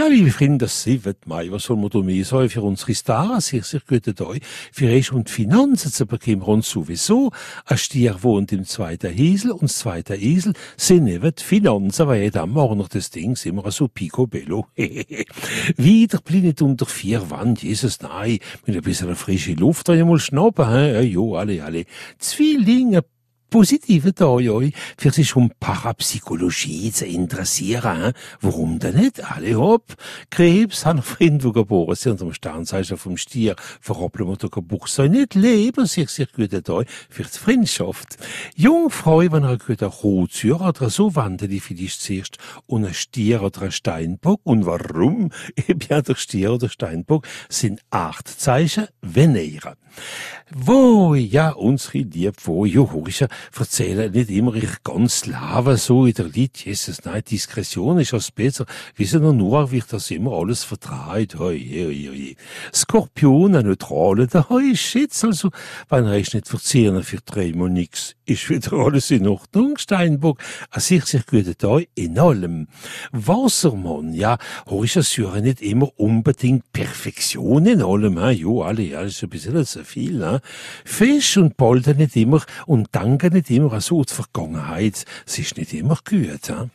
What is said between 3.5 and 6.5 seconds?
sehr guten Tag. Für euch und Finanzen zu bekommen